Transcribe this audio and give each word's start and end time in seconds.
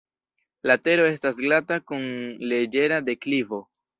La 0.69 0.75
tero 0.87 1.05
estas 1.09 1.41
glata 1.43 1.77
kun 1.91 2.01
leĝera 2.53 3.01
deklivo. 3.13 3.63